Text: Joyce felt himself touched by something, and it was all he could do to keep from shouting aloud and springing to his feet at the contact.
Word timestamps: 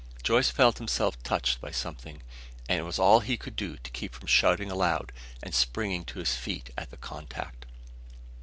Joyce 0.23 0.49
felt 0.49 0.79
himself 0.79 1.21
touched 1.21 1.61
by 1.61 1.69
something, 1.69 2.23
and 2.67 2.79
it 2.79 2.85
was 2.85 2.97
all 2.97 3.19
he 3.19 3.37
could 3.37 3.55
do 3.55 3.77
to 3.77 3.91
keep 3.91 4.15
from 4.15 4.25
shouting 4.25 4.71
aloud 4.71 5.11
and 5.43 5.53
springing 5.53 6.05
to 6.05 6.17
his 6.17 6.33
feet 6.33 6.71
at 6.75 6.89
the 6.89 6.97
contact. 6.97 7.67